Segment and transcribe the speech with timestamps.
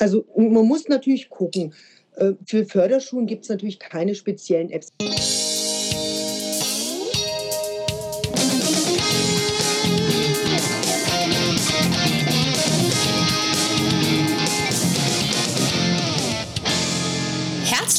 [0.00, 1.74] Also man muss natürlich gucken.
[2.16, 4.90] Äh, für Förderschulen gibt es natürlich keine speziellen Apps.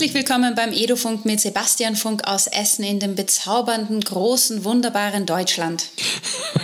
[0.02, 5.89] Herzlich willkommen beim Edufunk mit Sebastian Funk aus Essen in dem bezaubernden, großen, wunderbaren Deutschland.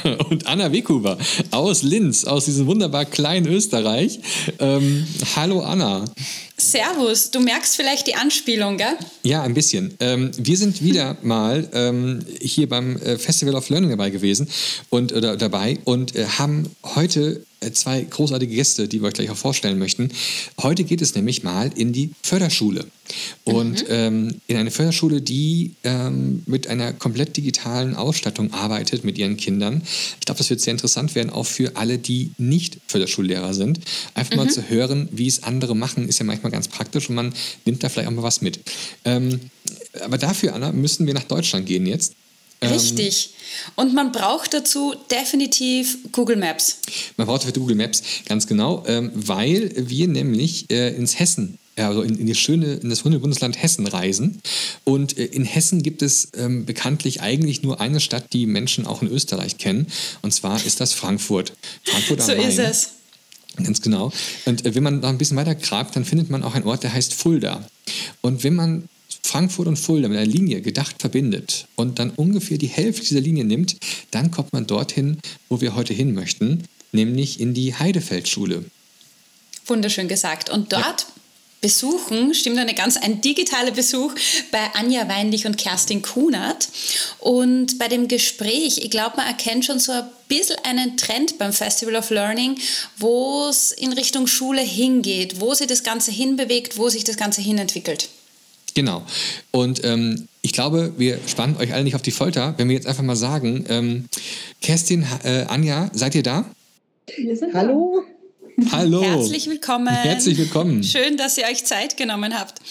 [0.29, 1.19] Und Anna Wekuber
[1.51, 4.19] aus Linz, aus diesem wunderbar kleinen Österreich.
[4.57, 6.05] Ähm, hallo Anna.
[6.57, 8.97] Servus, du merkst vielleicht die Anspielung, gell?
[9.21, 9.93] Ja, ein bisschen.
[9.99, 14.49] Ähm, wir sind wieder mal ähm, hier beim äh, Festival of Learning dabei gewesen
[14.89, 19.37] und oder dabei und äh, haben heute zwei großartige Gäste, die wir euch gleich auch
[19.37, 20.11] vorstellen möchten.
[20.61, 22.85] Heute geht es nämlich mal in die Förderschule.
[23.45, 23.87] Und mhm.
[23.89, 29.81] ähm, in eine Förderschule, die ähm, mit einer komplett digitalen Ausstattung arbeitet mit ihren Kindern.
[30.19, 33.79] Ich glaube, das wird sehr interessant werden, auch für alle, die nicht Förderschullehrer sind.
[34.13, 34.37] Einfach mhm.
[34.37, 37.33] mal zu hören, wie es andere machen, ist ja manchmal ganz praktisch und man
[37.65, 38.59] nimmt da vielleicht auch mal was mit.
[39.05, 39.39] Ähm,
[40.01, 42.13] aber dafür, Anna, müssen wir nach Deutschland gehen jetzt.
[42.61, 43.31] Ähm, Richtig.
[43.75, 46.79] Und man braucht dazu definitiv Google Maps.
[47.17, 52.01] Man braucht dafür Google Maps, ganz genau, ähm, weil wir nämlich äh, ins Hessen also
[52.01, 54.41] in, in, die schöne, in das wunderschöne Bundesland Hessen reisen.
[54.83, 59.01] Und äh, in Hessen gibt es ähm, bekanntlich eigentlich nur eine Stadt, die Menschen auch
[59.01, 59.87] in Österreich kennen.
[60.21, 61.53] Und zwar ist das Frankfurt.
[61.83, 62.89] Frankfurt so ist es.
[63.63, 64.11] Ganz genau.
[64.45, 66.83] Und äh, wenn man noch ein bisschen weiter grabt, dann findet man auch einen Ort,
[66.83, 67.67] der heißt Fulda.
[68.21, 68.89] Und wenn man
[69.23, 73.45] Frankfurt und Fulda mit einer Linie gedacht verbindet und dann ungefähr die Hälfte dieser Linie
[73.45, 73.77] nimmt,
[74.11, 75.17] dann kommt man dorthin,
[75.49, 78.65] wo wir heute hin möchten, nämlich in die Heidefeldschule.
[79.65, 80.49] Wunderschön gesagt.
[80.49, 81.07] Und dort ja.
[81.61, 84.13] besuchen, stimmt eine ganz ein digitaler Besuch
[84.51, 86.69] bei Anja Weinlich und Kerstin Kunert.
[87.19, 91.51] Und bei dem Gespräch, ich glaube, man erkennt schon so ein bisschen einen Trend beim
[91.51, 92.57] Festival of Learning,
[92.97, 97.41] wo es in Richtung Schule hingeht, wo sich das Ganze hinbewegt, wo sich das Ganze
[97.41, 98.09] hinentwickelt.
[98.77, 99.01] Genau.
[99.49, 102.85] Und ähm, ich glaube, wir spannen euch alle nicht auf die Folter, wenn wir jetzt
[102.85, 104.05] einfach mal sagen, ähm,
[104.61, 106.45] Kerstin, äh, Anja, seid ihr da?
[107.15, 108.03] Wir sind Hallo.
[108.71, 109.01] Hallo.
[109.01, 109.87] Herzlich willkommen.
[109.87, 110.83] Herzlich willkommen.
[110.83, 112.61] Schön, dass ihr euch Zeit genommen habt.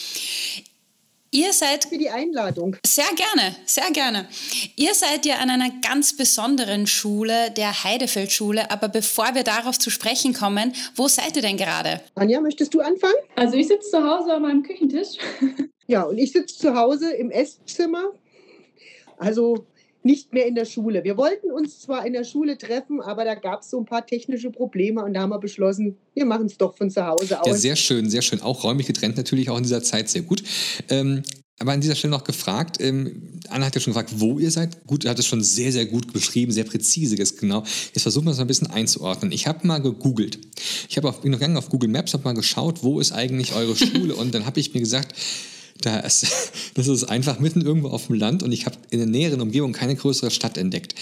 [1.32, 1.86] Ihr seid.
[1.86, 2.76] Für die Einladung.
[2.86, 4.28] Sehr gerne, sehr gerne.
[4.76, 8.70] Ihr seid ja an einer ganz besonderen Schule, der Heidefeldschule.
[8.70, 12.00] Aber bevor wir darauf zu sprechen kommen, wo seid ihr denn gerade?
[12.14, 13.16] Anja, möchtest du anfangen?
[13.34, 15.18] Also, ich sitze zu Hause an meinem Küchentisch.
[15.86, 18.12] Ja, und ich sitze zu Hause im Esszimmer.
[19.18, 19.66] Also
[20.06, 21.02] nicht mehr in der Schule.
[21.04, 24.06] Wir wollten uns zwar in der Schule treffen, aber da gab es so ein paar
[24.06, 27.46] technische Probleme und da haben wir beschlossen, wir machen es doch von zu Hause aus.
[27.46, 28.40] Ja, sehr schön, sehr schön.
[28.40, 30.42] Auch räumlich getrennt natürlich, auch in dieser Zeit sehr gut.
[30.88, 31.22] Ähm,
[31.58, 34.86] aber an dieser Stelle noch gefragt, ähm, Anna hat ja schon gefragt, wo ihr seid.
[34.86, 37.64] Gut, er hat es schon sehr, sehr gut beschrieben, sehr präzise ist genau.
[37.94, 39.32] Jetzt versuchen wir es mal ein bisschen einzuordnen.
[39.32, 40.38] Ich habe mal gegoogelt.
[40.88, 43.74] Ich habe bin noch gegangen auf Google Maps, habe mal geschaut, wo ist eigentlich eure
[43.74, 45.14] Schule und dann habe ich mir gesagt,
[45.82, 46.26] da ist,
[46.74, 49.72] das ist einfach mitten irgendwo auf dem Land und ich habe in der näheren Umgebung
[49.72, 50.94] keine größere Stadt entdeckt.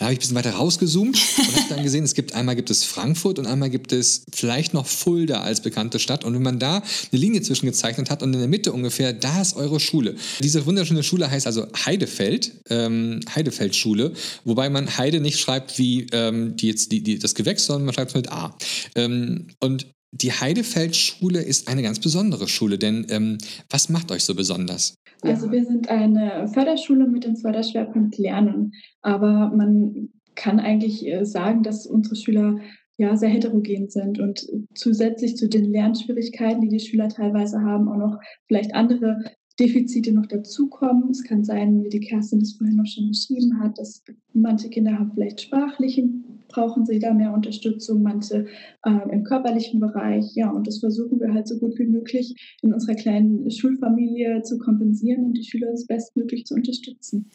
[0.00, 2.70] Da habe ich ein bisschen weiter rausgezoomt und habe dann gesehen, es gibt einmal gibt
[2.70, 6.24] es Frankfurt und einmal gibt es vielleicht noch Fulda als bekannte Stadt.
[6.24, 9.42] Und wenn man da eine Linie zwischen gezeichnet hat und in der Mitte ungefähr, da
[9.42, 10.16] ist eure Schule.
[10.42, 14.14] Diese wunderschöne Schule heißt also Heidefeld, ähm, Heidefeld-Schule,
[14.44, 17.94] wobei man Heide nicht schreibt wie ähm, die jetzt die, die, das Gewächs, sondern man
[17.94, 18.56] schreibt es mit A.
[18.94, 23.38] Ähm, und die Heidefeldschule ist eine ganz besondere Schule, denn ähm,
[23.68, 24.94] was macht euch so besonders?
[25.22, 28.72] Also wir sind eine Förderschule mit dem Förderschwerpunkt Lernen,
[29.02, 32.58] aber man kann eigentlich äh, sagen, dass unsere Schüler
[32.96, 37.96] ja sehr heterogen sind und zusätzlich zu den Lernschwierigkeiten, die die Schüler teilweise haben, auch
[37.96, 39.24] noch vielleicht andere
[39.58, 41.10] Defizite noch dazukommen.
[41.10, 44.98] Es kann sein, wie die Kerstin das vorhin noch schon beschrieben hat, dass manche Kinder
[44.98, 46.08] haben vielleicht sprachliche
[46.50, 48.46] brauchen sie da mehr Unterstützung, manche
[48.84, 50.34] äh, im körperlichen Bereich.
[50.34, 54.58] Ja, und das versuchen wir halt so gut wie möglich in unserer kleinen Schulfamilie zu
[54.58, 57.30] kompensieren und die Schüler bestmöglich zu unterstützen.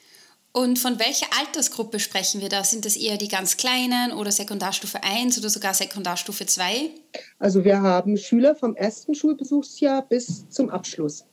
[0.55, 2.63] Und von welcher Altersgruppe sprechen wir da?
[2.63, 6.91] Sind das eher die ganz Kleinen oder Sekundarstufe 1 oder sogar Sekundarstufe 2?
[7.39, 11.25] Also wir haben Schüler vom ersten Schulbesuchsjahr bis zum Abschluss.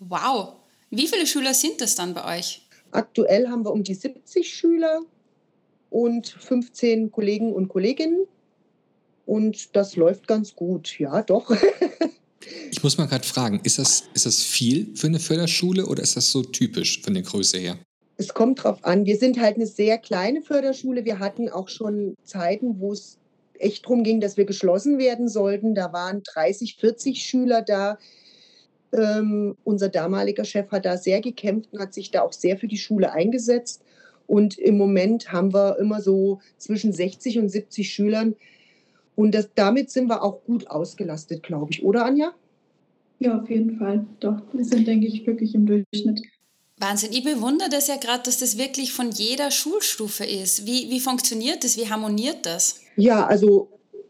[0.00, 0.54] Wow.
[0.90, 2.66] Wie viele Schüler sind das dann bei euch?
[2.90, 5.00] Aktuell haben wir um die 70 Schüler
[5.90, 8.26] und 15 Kollegen und Kolleginnen.
[9.26, 11.50] Und das läuft ganz gut, ja, doch.
[12.70, 16.16] ich muss mal gerade fragen, ist das, ist das viel für eine Förderschule oder ist
[16.16, 17.78] das so typisch von der Größe her?
[18.16, 19.06] Es kommt drauf an.
[19.06, 21.04] Wir sind halt eine sehr kleine Förderschule.
[21.04, 23.18] Wir hatten auch schon Zeiten, wo es
[23.58, 25.74] echt darum ging, dass wir geschlossen werden sollten.
[25.74, 27.98] Da waren 30, 40 Schüler da.
[28.92, 32.68] Ähm, unser damaliger Chef hat da sehr gekämpft und hat sich da auch sehr für
[32.68, 33.82] die Schule eingesetzt.
[34.26, 38.34] Und im Moment haben wir immer so zwischen 60 und 70 Schülern.
[39.16, 42.32] Und das, damit sind wir auch gut ausgelastet, glaube ich, oder Anja?
[43.20, 44.06] Ja, auf jeden Fall.
[44.20, 46.22] Doch, wir sind, denke ich, wirklich im Durchschnitt.
[46.78, 47.12] Wahnsinn.
[47.12, 50.66] Ich bewundere das ja gerade, dass das wirklich von jeder Schulstufe ist.
[50.66, 51.76] Wie, wie funktioniert das?
[51.76, 52.80] Wie harmoniert das?
[52.96, 53.68] Ja, also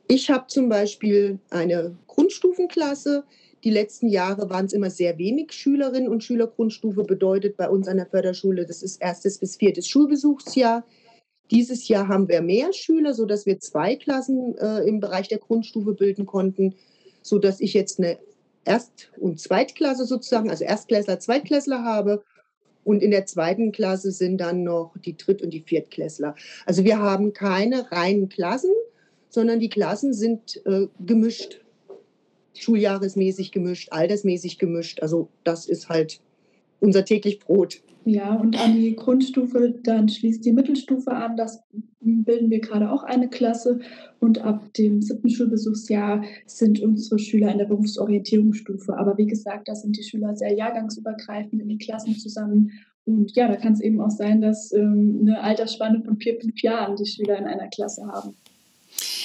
[0.08, 3.24] ich habe zum Beispiel eine Grundstufenklasse.
[3.64, 6.46] Die letzten Jahre waren es immer sehr wenig Schülerinnen und Schüler.
[6.48, 10.84] Grundstufe bedeutet bei uns an der Förderschule, das ist erstes bis viertes Schulbesuchsjahr.
[11.50, 15.94] Dieses Jahr haben wir mehr Schüler, sodass wir zwei Klassen äh, im Bereich der Grundstufe
[15.94, 16.74] bilden konnten,
[17.22, 18.18] sodass ich jetzt eine
[18.66, 22.22] Erst- und Zweitklasse sozusagen, also Erstklässler, Zweitklässler habe.
[22.82, 26.34] Und in der zweiten Klasse sind dann noch die Dritt- und die Viertklässler.
[26.66, 28.72] Also wir haben keine reinen Klassen,
[29.30, 31.63] sondern die Klassen sind äh, gemischt,
[32.54, 35.00] schuljahresmäßig gemischt, altersmäßig gemischt.
[35.02, 36.20] Also das ist halt
[36.80, 37.82] unser täglich Brot.
[38.04, 41.36] Ja, und an die Grundstufe, dann schließt die Mittelstufe an.
[41.38, 41.62] Das
[42.00, 43.80] bilden wir gerade auch eine Klasse.
[44.20, 48.96] Und ab dem siebten Schulbesuchsjahr sind unsere Schüler in der Berufsorientierungsstufe.
[48.98, 52.72] Aber wie gesagt, da sind die Schüler sehr jahrgangsübergreifend in den Klassen zusammen.
[53.06, 56.60] Und ja, da kann es eben auch sein, dass ähm, eine Altersspanne von vier, fünf
[56.62, 58.34] Jahren die Schüler in einer Klasse haben.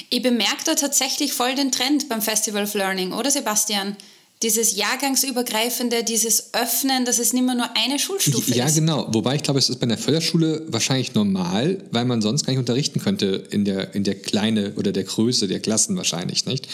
[0.10, 3.96] Ich bemerke da tatsächlich voll den Trend beim Festival of Learning, oder Sebastian?
[4.42, 8.76] dieses Jahrgangsübergreifende, dieses Öffnen, dass es nicht mehr nur eine Schulstufe ja, ist.
[8.76, 9.08] Ja, genau.
[9.10, 12.60] Wobei ich glaube, es ist bei der Förderschule wahrscheinlich normal, weil man sonst gar nicht
[12.60, 16.70] unterrichten könnte in der, in der Kleine oder der Größe der Klassen wahrscheinlich, nicht?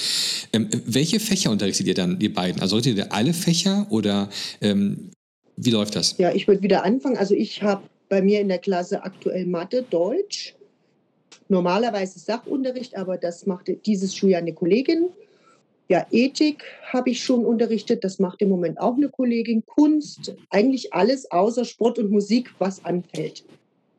[0.53, 2.61] Ähm, welche Fächer unterrichtet ihr dann, ihr beiden?
[2.61, 4.29] Also unterrichtet ihr alle Fächer oder
[4.61, 5.09] ähm,
[5.57, 6.15] wie läuft das?
[6.19, 7.17] Ja, ich würde wieder anfangen.
[7.17, 10.53] Also ich habe bei mir in der Klasse aktuell Mathe, Deutsch,
[11.47, 15.09] normalerweise Sachunterricht, aber das macht dieses Schuljahr eine Kollegin.
[15.87, 19.63] Ja, Ethik habe ich schon unterrichtet, das macht im Moment auch eine Kollegin.
[19.65, 23.43] Kunst, eigentlich alles außer Sport und Musik, was anfällt.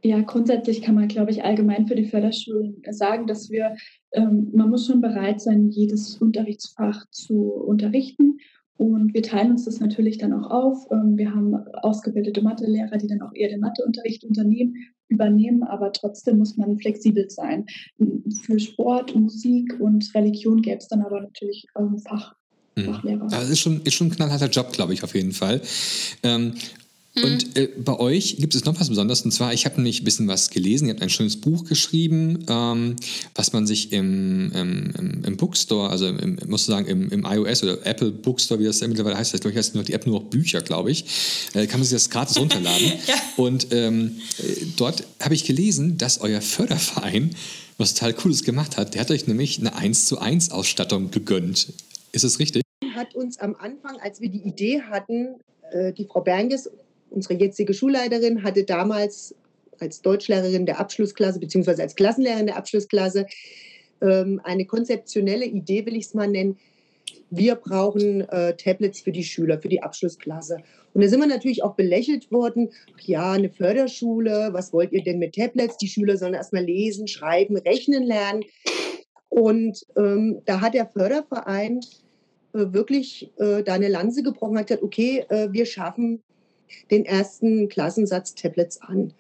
[0.03, 3.77] Ja, grundsätzlich kann man, glaube ich, allgemein für die Förderschulen sagen, dass wir,
[4.13, 8.39] ähm, man muss schon bereit sein, jedes Unterrichtsfach zu unterrichten.
[8.79, 10.87] Und wir teilen uns das natürlich dann auch auf.
[10.91, 14.25] Ähm, wir haben ausgebildete Mathelehrer, die dann auch eher den Matheunterricht
[15.09, 17.67] übernehmen, aber trotzdem muss man flexibel sein.
[18.43, 22.35] Für Sport, Musik und Religion gäbe es dann aber natürlich ähm, Fach,
[22.77, 22.85] mhm.
[22.85, 23.27] Fachlehrer.
[23.29, 25.63] Das ist schon, ist schon ein knallharter Job, glaube ich, auf jeden Fall.
[26.23, 26.55] Ähm,
[27.23, 29.23] und äh, bei euch gibt es noch was Besonderes.
[29.23, 30.87] Und zwar, ich habe nämlich ein bisschen was gelesen.
[30.87, 32.97] Ihr habt ein schönes Buch geschrieben, ähm,
[33.35, 37.85] was man sich im, im, im Bookstore, also im, muss sagen, im, im iOS oder
[37.87, 40.27] Apple Bookstore, wie das mittlerweile heißt, ich glaube, ich heißt nur die App nur noch
[40.29, 41.05] Bücher, glaube ich,
[41.55, 42.93] äh, kann man sich das gratis runterladen.
[43.07, 43.15] ja.
[43.37, 47.31] Und ähm, äh, dort habe ich gelesen, dass euer Förderverein
[47.79, 48.95] was total Cooles gemacht hat.
[48.95, 51.73] Der hat euch nämlich eine 1 zu 1 Ausstattung gegönnt.
[52.13, 52.63] Ist das richtig?
[52.95, 55.37] Hat uns am Anfang, als wir die Idee hatten,
[55.71, 56.71] äh, die Frau Berges
[57.17, 59.35] unsere jetzige Schulleiterin hatte damals
[59.81, 63.27] als Deutschlehrerin der Abschlussklasse beziehungsweise als Klassenlehrerin der Abschlussklasse
[64.01, 66.59] ähm, eine konzeptionelle Idee, will ich es mal nennen.
[67.31, 70.59] Wir brauchen äh, Tablets für die Schüler, für die Abschlussklasse.
[70.95, 72.71] Und da sind wir natürlich auch belächelt worden.
[73.03, 75.77] Ja, eine Förderschule, was wollt ihr denn mit Tablets?
[75.79, 78.45] Die Schüler sollen erstmal lesen, schreiben, rechnen lernen.
[79.29, 81.81] Und ähm, da hat der Förderverein
[82.53, 86.23] äh, wirklich äh, da eine Lanze gebrochen, hat gesagt, okay, äh, wir schaffen
[86.91, 89.13] den ersten Klassensatz Tablets an.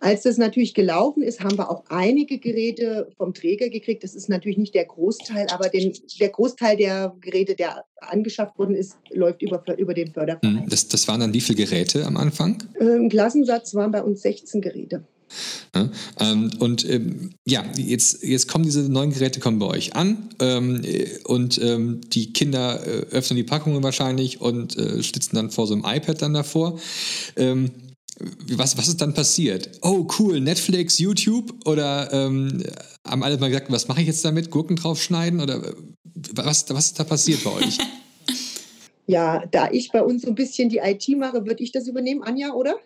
[0.00, 4.04] Als das natürlich gelaufen ist, haben wir auch einige Geräte vom Träger gekriegt.
[4.04, 8.74] Das ist natürlich nicht der Großteil, aber den, der Großteil der Geräte, der angeschafft worden
[8.74, 10.60] ist, läuft über, über den Förderverein.
[10.62, 12.62] Hm, das, das waren dann wie viele Geräte am Anfang?
[12.78, 15.04] Im Klassensatz waren bei uns 16 Geräte.
[15.74, 15.90] Ja,
[16.20, 20.82] ähm, und ähm, ja, jetzt, jetzt kommen diese neuen Geräte kommen bei euch an ähm,
[21.24, 25.74] und ähm, die Kinder äh, öffnen die Packungen wahrscheinlich und äh, schlitzen dann vor so
[25.74, 26.78] einem iPad dann davor.
[27.36, 27.70] Ähm,
[28.52, 29.70] was, was ist dann passiert?
[29.82, 34.50] Oh, cool, Netflix, YouTube oder haben alle mal gesagt, was mache ich jetzt damit?
[34.50, 35.72] Gurken draufschneiden oder äh,
[36.34, 37.78] was, was ist da passiert bei euch?
[39.06, 42.22] Ja, da ich bei uns so ein bisschen die IT mache, würde ich das übernehmen,
[42.22, 42.76] Anja, oder?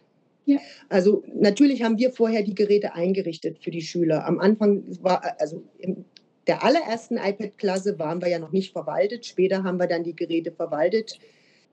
[0.49, 0.59] Ja.
[0.89, 4.27] Also natürlich haben wir vorher die Geräte eingerichtet für die Schüler.
[4.27, 6.07] Am Anfang war, also in
[6.47, 9.27] der allerersten iPad-Klasse waren wir ja noch nicht verwaltet.
[9.27, 11.19] Später haben wir dann die Geräte verwaltet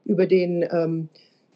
[0.04, 1.08] über den ähm,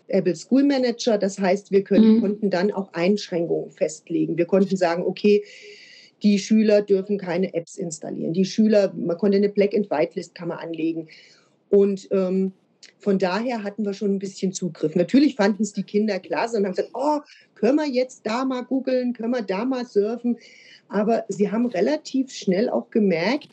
[0.08, 1.18] Apple School Manager.
[1.18, 2.22] Das heißt, wir können, mhm.
[2.22, 4.38] konnten dann auch Einschränkungen festlegen.
[4.38, 5.44] Wir konnten sagen, okay,
[6.24, 8.32] die Schüler dürfen keine Apps installieren.
[8.32, 11.10] Die Schüler, man konnte eine Black and White List kann man anlegen.
[11.70, 12.54] Und ähm,
[13.00, 14.96] von daher hatten wir schon ein bisschen Zugriff.
[14.96, 17.20] Natürlich fanden es die Kinder klasse und haben gesagt, oh,
[17.56, 20.38] können wir jetzt da mal googeln, können wir da mal surfen.
[20.89, 23.50] Aber sie haben relativ schnell auch gemerkt,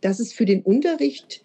[0.00, 1.42] dass es für den Unterricht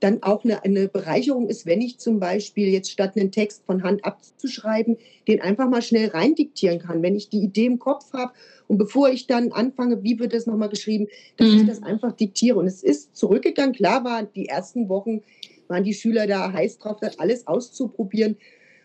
[0.00, 3.82] dann auch eine, eine Bereicherung ist, wenn ich zum Beispiel jetzt statt einen Text von
[3.82, 4.96] Hand abzuschreiben,
[5.28, 7.02] den einfach mal schnell rein diktieren kann.
[7.02, 8.32] Wenn ich die Idee im Kopf habe
[8.66, 11.60] und bevor ich dann anfange, wie wird das nochmal geschrieben, dass mhm.
[11.60, 12.58] ich das einfach diktiere.
[12.58, 13.74] Und es ist zurückgegangen.
[13.74, 15.22] Klar war, die ersten Wochen
[15.70, 18.36] waren die Schüler da heiß drauf, das alles auszuprobieren.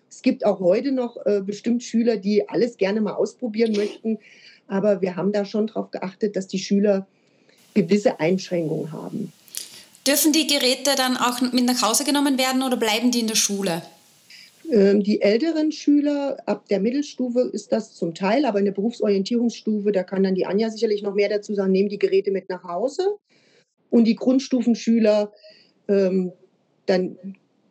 [0.09, 4.19] Es gibt auch heute noch äh, bestimmt Schüler, die alles gerne mal ausprobieren möchten.
[4.67, 7.07] Aber wir haben da schon darauf geachtet, dass die Schüler
[7.73, 9.33] gewisse Einschränkungen haben.
[10.07, 13.35] Dürfen die Geräte dann auch mit nach Hause genommen werden oder bleiben die in der
[13.35, 13.81] Schule?
[14.71, 19.91] Ähm, die älteren Schüler ab der Mittelstufe ist das zum Teil, aber in der Berufsorientierungsstufe,
[19.91, 22.63] da kann dann die Anja sicherlich noch mehr dazu sagen, nehmen die Geräte mit nach
[22.63, 23.17] Hause.
[23.89, 25.31] Und die Grundstufenschüler,
[25.87, 26.31] ähm,
[26.85, 27.17] dann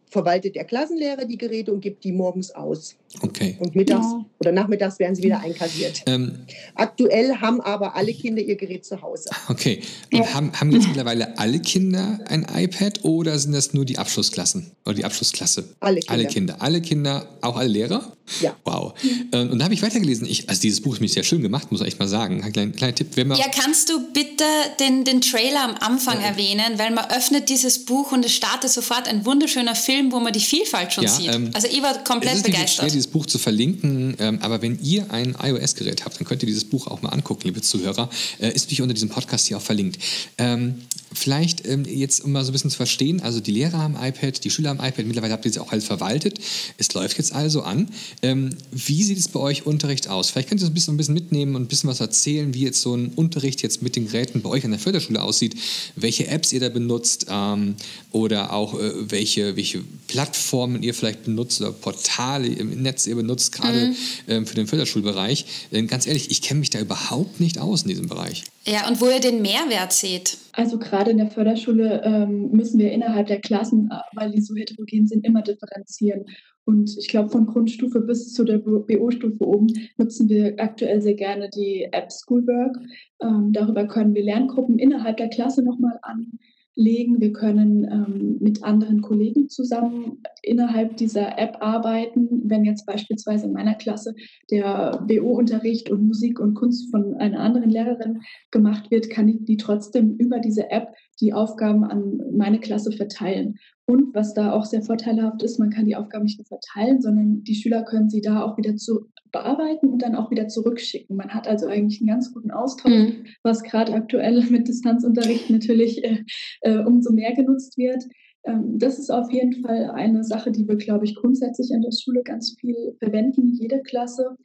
[0.06, 2.97] verwaltet der Klassenlehrer die Geräte und gibt die morgens aus.
[3.21, 3.56] Okay.
[3.61, 4.25] Und mittags ja.
[4.40, 6.02] oder nachmittags werden sie wieder einkassiert.
[6.06, 6.40] Ähm,
[6.75, 9.30] Aktuell haben aber alle Kinder ihr Gerät zu Hause.
[9.49, 9.83] Okay.
[10.12, 10.35] Und ja.
[10.35, 14.94] haben, haben jetzt mittlerweile alle Kinder ein iPad oder sind das nur die Abschlussklassen oder
[14.94, 15.64] die Abschlussklasse?
[15.80, 16.12] Alle Kinder.
[16.12, 16.56] Alle Kinder.
[16.62, 18.12] Alle Kinder, auch alle Lehrer?
[18.40, 18.56] Ja.
[18.64, 18.94] Wow.
[19.33, 20.26] Ähm, und da habe ich weitergelesen.
[20.26, 22.42] Ich, also dieses Buch ist mir sehr schön gemacht, muss ich echt mal sagen.
[22.42, 23.09] Ein kleiner, kleiner Tipp.
[23.14, 24.44] Wenn man ja, kannst du bitte
[24.80, 26.28] den, den Trailer am Anfang ja.
[26.28, 30.33] erwähnen, weil man öffnet dieses Buch und es startet sofort ein wunderschöner Film, wo man
[30.33, 31.35] die Vielfalt schon ja, sieht.
[31.35, 34.16] Ähm, also ich war komplett begeistert dieses Buch zu verlinken.
[34.18, 37.42] Ähm, aber wenn ihr ein iOS-Gerät habt, dann könnt ihr dieses Buch auch mal angucken,
[37.44, 38.08] liebe Zuhörer.
[38.38, 39.99] Äh, ist natürlich unter diesem Podcast hier auch verlinkt.
[40.38, 40.76] Ähm,
[41.14, 44.42] vielleicht ähm, jetzt, um mal so ein bisschen zu verstehen, also die Lehrer haben iPad,
[44.44, 46.38] die Schüler haben iPad, mittlerweile habt ihr sie auch halt verwaltet.
[46.76, 47.88] Es läuft jetzt also an.
[48.23, 50.30] Ähm, wie sieht es bei euch Unterricht aus?
[50.30, 52.62] Vielleicht könnt ihr so ein bisschen, ein bisschen mitnehmen und ein bisschen was erzählen, wie
[52.62, 55.54] jetzt so ein Unterricht jetzt mit den Geräten bei euch an der Förderschule aussieht,
[55.97, 57.76] welche Apps ihr da benutzt ähm,
[58.11, 63.52] oder auch äh, welche, welche Plattformen ihr vielleicht benutzt oder Portale im Netz ihr benutzt,
[63.52, 63.97] gerade mhm.
[64.28, 65.47] ähm, für den Förderschulbereich.
[65.73, 68.44] Denn ganz ehrlich, ich kenne mich da überhaupt nicht aus in diesem Bereich.
[68.66, 70.38] Ja, und wo ihr den Mehrwert seht.
[70.52, 74.54] Also gerade in der Förderschule ähm, müssen wir innerhalb der Klassen, äh, weil die so
[74.54, 76.25] heterogen sind, immer differenzieren.
[76.64, 79.66] Und ich glaube, von Grundstufe bis zu der BO-Stufe oben
[79.99, 82.78] nutzen wir aktuell sehr gerne die App Schoolwork.
[83.21, 86.38] Ähm, darüber können wir Lerngruppen innerhalb der Klasse nochmal an
[86.76, 87.21] legen.
[87.21, 92.43] Wir können ähm, mit anderen Kollegen zusammen innerhalb dieser App arbeiten.
[92.45, 94.14] Wenn jetzt beispielsweise in meiner Klasse
[94.50, 99.57] der BO-Unterricht und Musik und Kunst von einer anderen Lehrerin gemacht wird, kann ich die
[99.57, 100.88] trotzdem über diese App
[101.21, 103.57] die Aufgaben an meine Klasse verteilen.
[103.87, 107.45] Und was da auch sehr vorteilhaft ist, man kann die Aufgaben nicht nur verteilen, sondern
[107.45, 111.17] die Schüler können sie da auch wieder zu bearbeiten und dann auch wieder zurückschicken.
[111.17, 113.25] Man hat also eigentlich einen ganz guten Austausch, mhm.
[113.43, 116.25] was gerade aktuell mit Distanzunterricht natürlich äh,
[116.62, 118.05] äh, umso mehr genutzt wird.
[118.45, 121.93] Ähm, das ist auf jeden Fall eine Sache, die wir, glaube ich, grundsätzlich an der
[121.93, 124.37] Schule ganz viel verwenden, jede Klasse.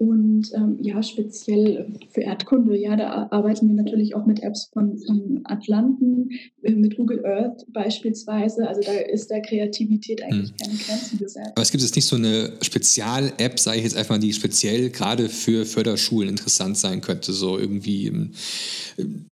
[0.00, 4.96] Und ähm, ja, speziell für Erdkunde, ja, da arbeiten wir natürlich auch mit Apps von,
[4.96, 6.30] von Atlanten,
[6.62, 8.66] äh, mit Google Earth beispielsweise.
[8.66, 10.56] Also da ist der Kreativität eigentlich hm.
[10.56, 11.50] keine Grenzen gesetzt.
[11.54, 14.88] Aber es gibt jetzt nicht so eine Spezial-App, sage ich jetzt einfach mal, die speziell
[14.88, 17.34] gerade für Förderschulen interessant sein könnte.
[17.34, 18.30] So irgendwie ähm,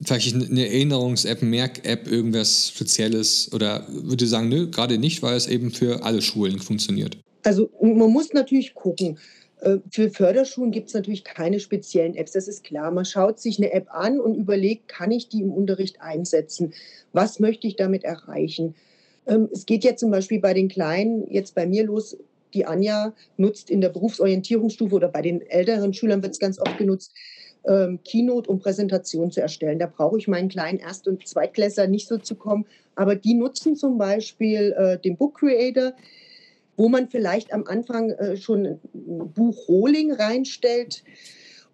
[0.03, 3.53] vielleicht eine Erinnerungs-App, Merk-App, irgendwas Spezielles.
[3.53, 7.19] Oder würde sagen, nö, gerade nicht, weil es eben für alle Schulen funktioniert.
[7.43, 9.19] Also man muss natürlich gucken.
[9.61, 12.91] Äh, für Förderschulen gibt es natürlich keine speziellen Apps, das ist klar.
[12.91, 16.75] Man schaut sich eine App an und überlegt, kann ich die im Unterricht einsetzen?
[17.13, 18.75] Was möchte ich damit erreichen?
[19.27, 22.17] Ähm, es geht ja zum Beispiel bei den Kleinen jetzt bei mir los.
[22.53, 26.79] Die Anja nutzt in der Berufsorientierungsstufe oder bei den älteren Schülern wird es ganz oft
[26.79, 27.13] genutzt,
[27.67, 29.79] ähm, Keynote, um Präsentationen zu erstellen.
[29.79, 32.67] Da brauche ich meinen kleinen Erst- und Zweitklässler nicht so zu kommen.
[32.95, 35.95] Aber die nutzen zum Beispiel äh, den Book Creator
[36.77, 38.81] wo man vielleicht am Anfang äh, schon ein
[39.33, 41.05] Buch Rohling reinstellt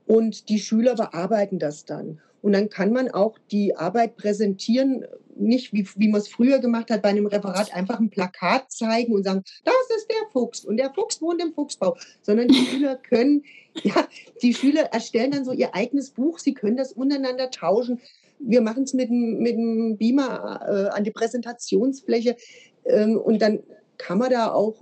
[0.07, 2.21] und die Schüler bearbeiten das dann.
[2.43, 5.05] Und dann kann man auch die Arbeit präsentieren,
[5.37, 9.13] nicht wie, wie man es früher gemacht hat, bei einem Referat einfach ein Plakat zeigen
[9.13, 12.97] und sagen, das ist der Fuchs und der Fuchs wohnt im Fuchsbau, sondern die Schüler
[12.97, 13.45] können,
[13.83, 14.07] ja,
[14.43, 18.01] die Schüler erstellen dann so ihr eigenes Buch, sie können das untereinander tauschen.
[18.39, 22.37] Wir machen es mit, mit dem Beamer äh, an die Präsentationsfläche
[22.85, 23.61] ähm, und dann
[24.01, 24.77] kann man da auch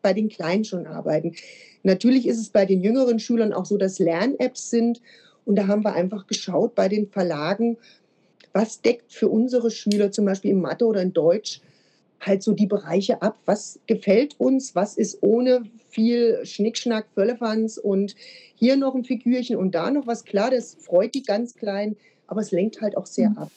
[0.00, 1.34] bei den Kleinen schon arbeiten.
[1.82, 5.00] Natürlich ist es bei den jüngeren Schülern auch so, dass Lern-Apps sind.
[5.44, 7.76] Und da haben wir einfach geschaut bei den Verlagen,
[8.52, 11.60] was deckt für unsere Schüler zum Beispiel in Mathe oder in Deutsch
[12.20, 13.38] halt so die Bereiche ab.
[13.44, 14.74] Was gefällt uns?
[14.74, 18.16] Was ist ohne viel Schnickschnack, Völlefanz und
[18.56, 20.24] hier noch ein Figürchen und da noch was?
[20.24, 23.38] Klar, das freut die ganz Kleinen, aber es lenkt halt auch sehr mhm.
[23.38, 23.50] ab.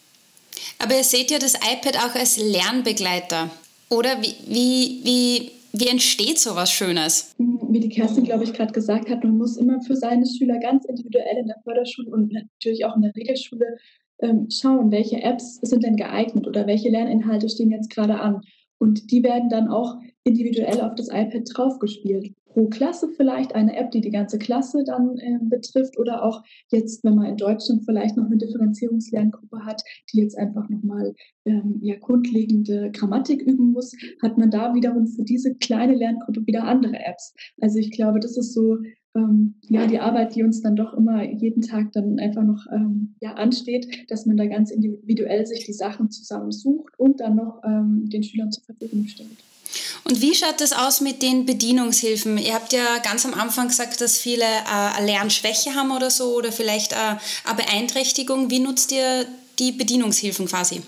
[0.79, 3.49] Aber ihr seht ja das iPad auch als Lernbegleiter.
[3.91, 7.35] Oder wie, wie, wie, wie entsteht sowas Schönes?
[7.37, 10.85] Wie die Kerstin, glaube ich, gerade gesagt hat, man muss immer für seine Schüler ganz
[10.85, 13.77] individuell in der Förderschule und natürlich auch in der Regelschule
[14.21, 18.41] ähm, schauen, welche Apps sind denn geeignet oder welche Lerninhalte stehen jetzt gerade an.
[18.79, 22.33] Und die werden dann auch individuell auf das iPad draufgespielt.
[22.53, 27.03] Pro Klasse vielleicht eine App, die die ganze Klasse dann äh, betrifft oder auch jetzt,
[27.03, 31.13] wenn man in Deutschland vielleicht noch eine Differenzierungslerngruppe hat, die jetzt einfach nochmal
[31.45, 36.63] ähm, ja, grundlegende Grammatik üben muss, hat man da wiederum für diese kleine Lerngruppe wieder
[36.63, 37.33] andere Apps.
[37.61, 38.77] Also ich glaube, das ist so
[39.15, 43.15] ähm, ja, die Arbeit, die uns dann doch immer jeden Tag dann einfach noch ähm,
[43.21, 48.09] ja, ansteht, dass man da ganz individuell sich die Sachen zusammensucht und dann noch ähm,
[48.09, 49.37] den Schülern zur Verfügung stellt.
[50.03, 52.37] Und wie schaut das aus mit den Bedienungshilfen?
[52.37, 56.35] Ihr habt ja ganz am Anfang gesagt, dass viele äh, eine Lernschwäche haben oder so
[56.35, 56.95] oder vielleicht äh,
[57.45, 58.49] eine Beeinträchtigung.
[58.49, 59.25] Wie nutzt ihr
[59.59, 60.81] die Bedienungshilfen quasi?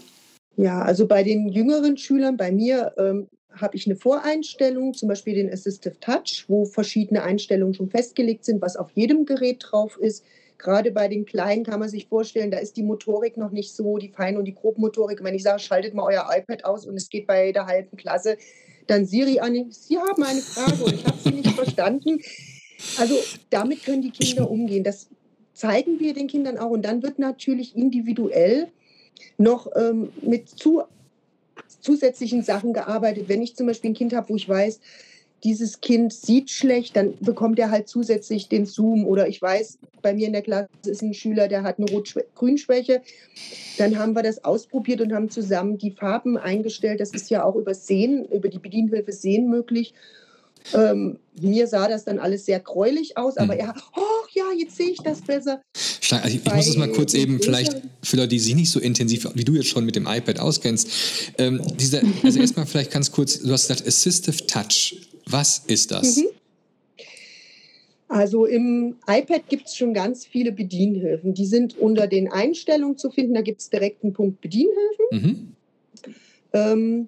[0.58, 5.36] Ja, also bei den jüngeren Schülern, bei mir ähm, habe ich eine Voreinstellung, zum Beispiel
[5.36, 10.24] den Assistive Touch, wo verschiedene Einstellungen schon festgelegt sind, was auf jedem Gerät drauf ist.
[10.58, 13.98] Gerade bei den Kleinen kann man sich vorstellen, da ist die Motorik noch nicht so,
[13.98, 15.24] die Fein- und die Grobmotorik.
[15.24, 18.38] Wenn ich sage, schaltet mal euer iPad aus und es geht bei der halben Klasse,
[18.88, 22.22] dann Siri an, Sie haben eine Frage und ich habe sie nicht verstanden.
[22.98, 23.16] Also
[23.50, 24.84] damit können die Kinder umgehen.
[24.84, 25.08] Das
[25.54, 26.72] zeigen wir den Kindern auch.
[26.72, 28.68] Und dann wird natürlich individuell
[29.38, 30.84] noch ähm, mit zu,
[31.82, 33.30] zusätzlichen Sachen gearbeitet.
[33.30, 34.80] Wenn ich zum Beispiel ein Kind habe, wo ich weiß,
[35.44, 39.06] dieses Kind sieht schlecht, dann bekommt er halt zusätzlich den Zoom.
[39.06, 43.02] Oder ich weiß, bei mir in der Klasse ist ein Schüler, der hat eine Rot-Grün-Schwäche.
[43.78, 47.02] Dann haben wir das ausprobiert und haben zusammen die Farben eingestellt.
[47.02, 49.94] Das ist ja auch über Sehen, über die Bedienhilfe Sehen möglich.
[50.74, 53.60] Ähm, mir sah das dann alles sehr gräulich aus, aber hm.
[53.60, 55.62] er, oh ja, jetzt sehe ich das besser.
[56.10, 58.80] Also ich, ich muss es mal kurz eben, vielleicht für Leute, die sich nicht so
[58.80, 60.90] intensiv wie du jetzt schon mit dem iPad auskennst.
[61.38, 64.96] Ähm, dieser, also erstmal vielleicht ganz kurz, du hast gesagt Assistive Touch.
[65.26, 66.18] Was ist das?
[66.18, 66.28] Mhm.
[68.08, 71.34] Also im iPad gibt es schon ganz viele Bedienhilfen.
[71.34, 73.34] Die sind unter den Einstellungen zu finden.
[73.34, 75.06] Da gibt es direkt einen Punkt Bedienhilfen.
[75.12, 75.56] Mhm.
[76.54, 77.08] Ähm,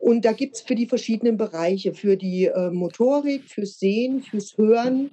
[0.00, 4.58] und da gibt es für die verschiedenen Bereiche, für die äh, Motorik, fürs Sehen, fürs
[4.58, 5.10] Hören.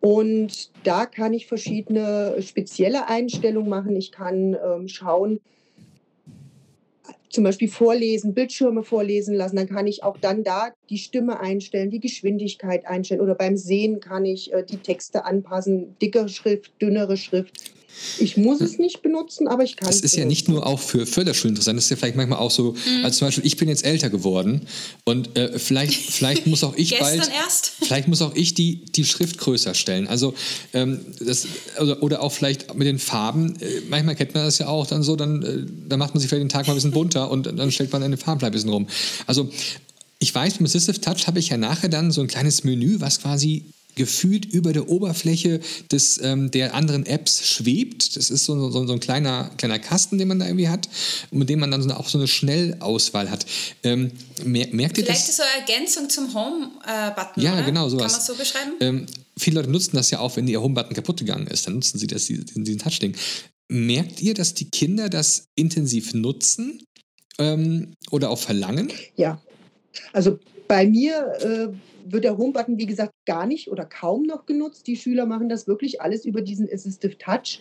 [0.00, 3.96] Und da kann ich verschiedene spezielle Einstellungen machen.
[3.96, 5.40] Ich kann ähm, schauen,
[7.30, 11.90] zum Beispiel vorlesen, Bildschirme vorlesen lassen, dann kann ich auch dann da die Stimme einstellen,
[11.90, 17.16] die Geschwindigkeit einstellen oder beim Sehen kann ich äh, die Texte anpassen, dickere Schrift, dünnere
[17.16, 17.72] Schrift.
[18.18, 19.96] Ich muss es nicht benutzen, aber ich kann es.
[19.96, 22.50] Das ist ja nicht nur auch für Förderschulen interessant, das ist ja vielleicht manchmal auch
[22.50, 23.04] so, mhm.
[23.04, 24.62] also zum Beispiel, ich bin jetzt älter geworden
[25.04, 27.72] und äh, vielleicht, vielleicht muss auch ich bald, erst.
[27.82, 30.08] vielleicht muss auch ich die, die Schrift größer stellen.
[30.08, 30.34] Also
[30.72, 31.46] ähm, das,
[31.80, 35.02] oder, oder auch vielleicht mit den Farben, äh, manchmal kennt man das ja auch dann
[35.02, 37.46] so, dann, äh, dann macht man sich vielleicht den Tag mal ein bisschen bunter und
[37.46, 38.86] dann stellt man eine Farbe ein bisschen rum.
[39.26, 39.50] Also
[40.18, 43.20] ich weiß, beim Assistive Touch habe ich ja nachher dann so ein kleines Menü, was
[43.20, 48.16] quasi gefühlt über der Oberfläche des, ähm, der anderen Apps schwebt.
[48.16, 50.88] Das ist so, so, so, ein kleiner, kleiner Kasten, den man da irgendwie hat,
[51.30, 53.46] mit dem man dann so, auch so eine Schnellauswahl hat.
[53.82, 54.12] Ähm,
[54.44, 55.30] mer merkt ihr Vielleicht das?
[55.30, 57.42] ist so eine Ergänzung zum Home-Button.
[57.42, 57.62] ja, oder?
[57.62, 58.12] genau, sowas.
[58.12, 58.72] Kann man so beschreiben?
[58.80, 61.66] Ähm, viele Leute nutzen das ja auch, wenn ihr Home-Button kaputt gegangen ist.
[61.66, 63.14] Dann nutzen sie das, diesen, diesen Touch-Ding.
[63.68, 66.82] Merkt ihr, dass die Kinder das intensiv nutzen
[67.38, 68.92] ähm, oder auch verlangen?
[69.16, 69.40] Ja.
[70.12, 74.86] Also bei mir äh, wird der Home-Button, wie gesagt, gar nicht oder kaum noch genutzt.
[74.86, 77.60] Die Schüler machen das wirklich alles über diesen Assistive Touch.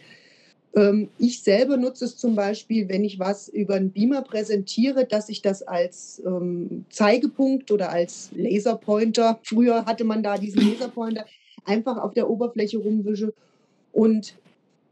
[0.75, 5.29] Ähm, ich selber nutze es zum Beispiel, wenn ich was über einen Beamer präsentiere, dass
[5.29, 11.25] ich das als ähm, Zeigepunkt oder als Laserpointer, früher hatte man da diesen Laserpointer,
[11.65, 13.33] einfach auf der Oberfläche rumwische.
[13.91, 14.35] Und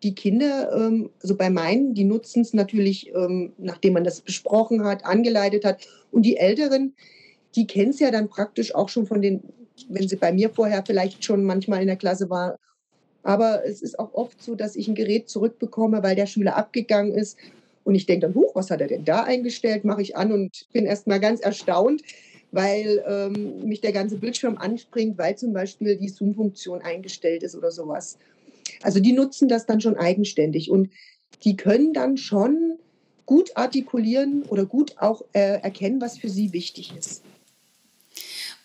[0.04, 4.84] die Kinder, ähm, also bei meinen, die nutzen es natürlich, ähm, nachdem man das besprochen
[4.84, 5.88] hat, angeleitet hat.
[6.12, 6.94] Und die Älteren,
[7.58, 9.42] die kennen es ja dann praktisch auch schon von den,
[9.90, 12.58] wenn sie bei mir vorher vielleicht schon manchmal in der Klasse war.
[13.24, 17.14] Aber es ist auch oft so, dass ich ein Gerät zurückbekomme, weil der Schüler abgegangen
[17.14, 17.38] ist.
[17.84, 19.84] Und ich denke dann, huch, was hat er denn da eingestellt?
[19.84, 22.04] Mache ich an und bin erst mal ganz erstaunt,
[22.52, 27.72] weil ähm, mich der ganze Bildschirm anspringt, weil zum Beispiel die Zoom-Funktion eingestellt ist oder
[27.72, 28.18] sowas.
[28.84, 30.90] Also die nutzen das dann schon eigenständig und
[31.44, 32.78] die können dann schon
[33.26, 37.24] gut artikulieren oder gut auch äh, erkennen, was für sie wichtig ist.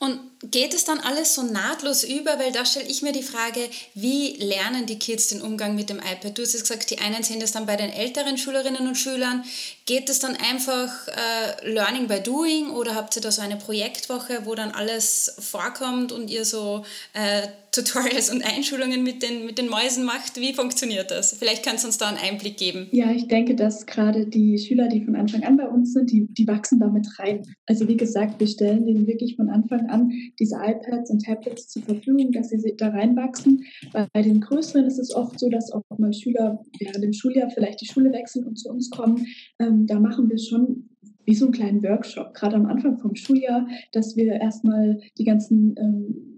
[0.03, 0.19] Und
[0.51, 2.37] geht es dann alles so nahtlos über?
[2.41, 3.61] Weil da stelle ich mir die Frage,
[3.95, 6.37] wie lernen die Kids den Umgang mit dem iPad?
[6.37, 9.45] Du hast jetzt gesagt, die einen sehen das dann bei den älteren Schülerinnen und Schülern.
[9.87, 14.41] Geht es dann einfach äh, Learning by Doing oder habt ihr da so eine Projektwoche,
[14.45, 19.69] wo dann alles vorkommt und ihr so äh, Tutorials und Einschulungen mit den, mit den
[19.69, 20.37] Mäusen macht.
[20.37, 21.33] Wie funktioniert das?
[21.39, 22.89] Vielleicht kannst du uns da einen Einblick geben.
[22.93, 26.27] Ja, ich denke, dass gerade die Schüler, die von Anfang an bei uns sind, die,
[26.35, 27.47] die wachsen damit rein.
[27.67, 29.92] Also wie gesagt, wir stellen denen wirklich von Anfang an
[30.39, 33.65] diese iPads und Tablets zur Verfügung, dass sie da reinwachsen.
[34.13, 37.81] Bei den größeren ist es oft so, dass auch mal Schüler während dem Schuljahr vielleicht
[37.81, 39.27] die Schule wechseln und zu uns kommen.
[39.59, 40.89] Ähm, da machen wir schon
[41.25, 45.75] wie so einen kleinen Workshop, gerade am Anfang vom Schuljahr, dass wir erstmal die ganzen
[45.79, 46.33] ähm,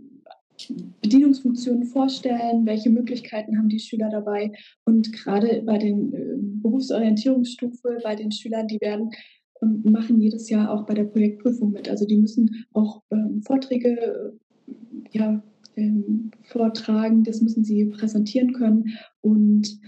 [1.02, 4.52] Bedienungsfunktionen vorstellen, welche Möglichkeiten haben die Schüler dabei.
[4.84, 9.10] Und gerade bei den äh, Berufsorientierungsstufe, bei den Schülern, die werden
[9.64, 11.88] machen jedes Jahr auch bei der Projektprüfung mit.
[11.88, 14.72] Also die müssen auch ähm, Vorträge äh,
[15.10, 15.42] ja,
[15.76, 18.96] ähm, vortragen, das müssen sie präsentieren können.
[19.20, 19.78] Und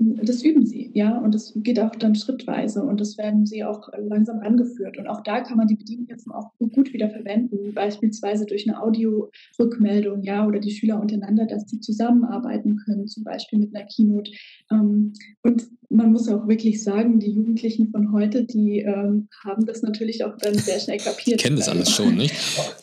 [0.00, 3.88] das üben sie, ja, und das geht auch dann schrittweise und das werden sie auch
[3.98, 4.96] langsam angeführt.
[4.96, 10.22] Und auch da kann man die Bedienhilfen auch gut wieder verwenden, beispielsweise durch eine Audio-Rückmeldung,
[10.22, 14.30] ja, oder die Schüler untereinander, dass die zusammenarbeiten können, zum Beispiel mit einer Keynote.
[14.70, 19.82] Ähm, und man muss auch wirklich sagen, die Jugendlichen von heute, die ähm, haben das
[19.82, 21.40] natürlich auch dann sehr schnell kapiert.
[21.40, 22.34] Kennen das alles schon, nicht?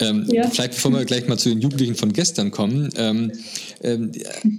[0.01, 0.47] Ähm, ja.
[0.47, 2.89] Vielleicht bevor wir gleich mal zu den Jugendlichen von gestern kommen.
[2.97, 3.32] Ähm,
[3.84, 4.12] ähm,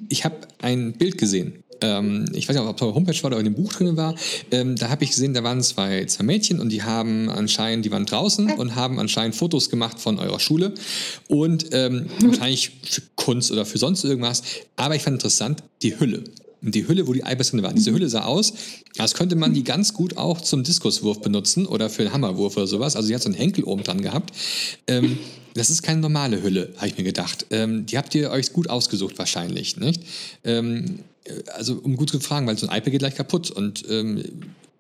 [0.09, 3.31] ich habe ein Bild gesehen ähm, ich weiß nicht, ob es auf der Homepage war
[3.31, 4.15] oder in dem Buch drin war,
[4.51, 7.91] ähm, da habe ich gesehen, da waren zwei, zwei Mädchen und die haben anscheinend, die
[7.91, 10.75] waren draußen und haben anscheinend Fotos gemacht von eurer Schule
[11.29, 14.43] und ähm, wahrscheinlich für Kunst oder für sonst irgendwas.
[14.77, 16.25] Aber ich fand interessant, die Hülle.
[16.73, 17.75] Die Hülle, wo die Eiweiße drin waren.
[17.75, 18.53] Diese Hülle sah aus,
[18.99, 22.67] als könnte man die ganz gut auch zum Diskuswurf benutzen oder für einen Hammerwurf oder
[22.67, 22.97] sowas.
[22.97, 24.33] Also die hat so einen Henkel oben dran gehabt.
[24.87, 25.19] Ähm,
[25.55, 27.47] das ist keine normale Hülle, habe ich mir gedacht.
[27.51, 30.03] Ähm, die habt ihr euch gut ausgesucht wahrscheinlich, nicht?
[30.45, 31.01] Ähm,
[31.55, 34.23] also um gut zu fragen, weil so ein iPad geht gleich kaputt und ähm,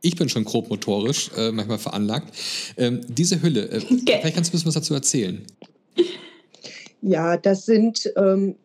[0.03, 2.35] ich bin schon grob motorisch äh, manchmal veranlagt.
[2.77, 4.19] Ähm, diese Hülle, äh, okay.
[4.21, 5.43] vielleicht kannst du ein bisschen was dazu erzählen.
[7.03, 8.57] Ja, das sind, ähm,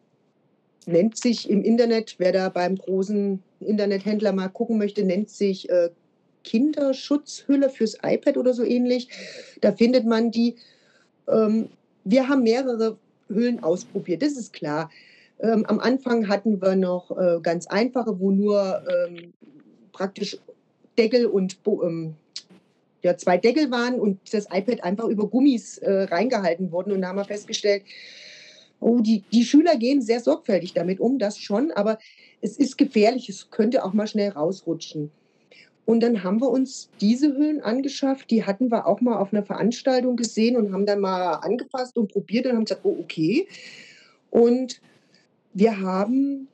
[0.85, 5.89] nennt sich im Internet, wer da beim großen Internethändler mal gucken möchte, nennt sich äh,
[6.43, 9.09] Kinderschutzhülle fürs iPad oder so ähnlich.
[9.61, 10.55] Da findet man die.
[11.27, 11.69] Ähm,
[12.03, 12.97] wir haben mehrere
[13.29, 14.89] Hüllen ausprobiert, das ist klar.
[15.39, 19.33] Ähm, am Anfang hatten wir noch äh, ganz einfache, wo nur ähm,
[19.91, 20.37] praktisch
[20.97, 22.15] Deckel und ähm,
[23.03, 26.91] ja, zwei Deckel waren und das iPad einfach über Gummis äh, reingehalten wurden.
[26.91, 27.83] Und da haben wir festgestellt,
[28.81, 31.97] oh, die, die Schüler gehen sehr sorgfältig damit um, das schon, aber
[32.41, 35.11] es ist gefährlich, es könnte auch mal schnell rausrutschen.
[35.85, 39.43] Und dann haben wir uns diese Hüllen angeschafft, die hatten wir auch mal auf einer
[39.43, 43.47] Veranstaltung gesehen und haben dann mal angefasst und probiert und haben gesagt, oh, okay.
[44.29, 44.81] Und
[45.53, 46.47] wir haben,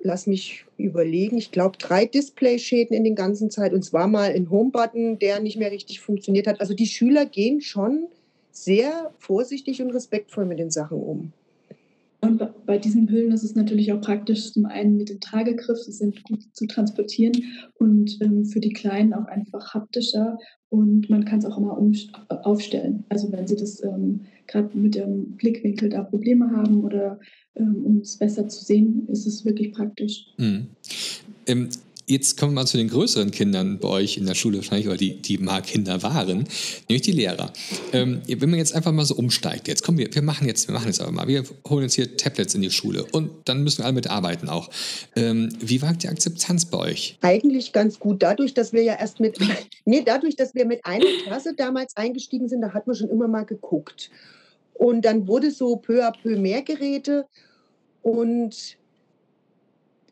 [0.00, 4.50] lass mich überlegen, ich glaube drei Displayschäden in den ganzen Zeit und zwar mal ein
[4.50, 6.60] Homebutton, der nicht mehr richtig funktioniert hat.
[6.60, 8.08] Also die Schüler gehen schon
[8.54, 11.32] sehr vorsichtig und respektvoll mit den Sachen um.
[12.20, 15.92] Und bei diesen Hüllen ist es natürlich auch praktisch, zum einen mit dem Tragegriff, sie
[15.92, 17.34] sind gut zu transportieren
[17.74, 20.38] und ähm, für die Kleinen auch einfach haptischer
[20.70, 21.92] und man kann es auch immer um,
[22.28, 23.04] aufstellen.
[23.10, 27.20] Also wenn sie das ähm, gerade mit dem Blickwinkel da Probleme haben oder
[27.56, 30.26] ähm, um es besser zu sehen, ist es wirklich praktisch.
[30.38, 30.68] Mhm.
[32.06, 34.98] Jetzt kommen wir mal zu den größeren Kindern bei euch in der Schule wahrscheinlich, oder
[34.98, 36.46] die, die mal Kinder waren,
[36.88, 37.50] nämlich die Lehrer.
[37.92, 40.74] Ähm, wenn man jetzt einfach mal so umsteigt, jetzt kommen wir, wir machen jetzt, wir
[40.74, 43.78] machen jetzt aber mal, wir holen jetzt hier Tablets in die Schule und dann müssen
[43.78, 44.68] wir alle mitarbeiten auch.
[45.16, 47.18] Ähm, wie war die Akzeptanz bei euch?
[47.22, 48.22] Eigentlich ganz gut.
[48.22, 49.38] Dadurch, dass wir ja erst mit,
[49.86, 53.28] nee, dadurch, dass wir mit einer Klasse damals eingestiegen sind, da hat man schon immer
[53.28, 54.10] mal geguckt.
[54.74, 57.26] Und dann wurde so peu à peu mehr Geräte
[58.02, 58.76] und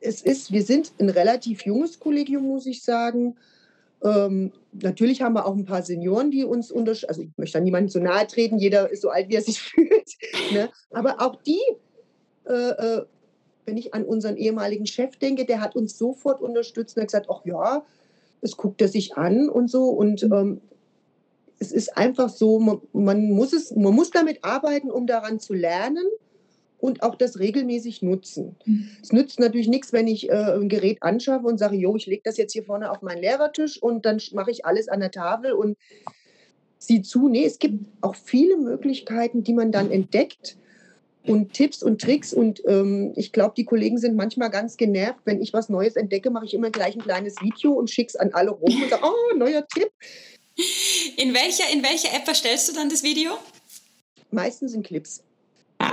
[0.02, 3.36] es ist, wir sind ein relativ junges Kollegium, muss ich sagen.
[4.02, 7.08] Ähm, natürlich haben wir auch ein paar Senioren, die uns unterstützen.
[7.08, 9.60] Also ich möchte da niemandem so nahe treten, jeder ist so alt, wie er sich
[9.62, 10.10] fühlt.
[10.52, 10.70] ne?
[10.90, 11.60] Aber auch die,
[12.46, 13.04] äh, äh,
[13.64, 17.28] wenn ich an unseren ehemaligen Chef denke, der hat uns sofort unterstützt und hat gesagt,
[17.30, 17.84] ach ja,
[18.40, 19.84] es guckt er sich an und so.
[19.84, 20.32] Und mhm.
[20.32, 20.60] ähm,
[21.60, 25.54] es ist einfach so, man, man, muss es, man muss damit arbeiten, um daran zu
[25.54, 26.04] lernen
[26.82, 28.56] und auch das regelmäßig nutzen.
[28.64, 28.88] Mhm.
[29.00, 32.22] Es nützt natürlich nichts, wenn ich äh, ein Gerät anschaffe und sage, jo, ich lege
[32.24, 35.52] das jetzt hier vorne auf meinen Lehrertisch und dann mache ich alles an der Tafel
[35.52, 35.78] und
[36.78, 37.28] sieh zu.
[37.28, 40.56] Nee, es gibt auch viele Möglichkeiten, die man dann entdeckt
[41.24, 42.34] und Tipps und Tricks.
[42.34, 45.20] Und ähm, ich glaube, die Kollegen sind manchmal ganz genervt.
[45.24, 48.16] Wenn ich was Neues entdecke, mache ich immer gleich ein kleines Video und schicke es
[48.16, 49.92] an alle rum und sage, oh, neuer Tipp.
[51.16, 53.30] In welcher, in welcher App erstellst du dann das Video?
[54.32, 55.22] Meistens in Clips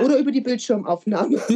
[0.04, 1.38] oder über die Bildschirmaufnahme.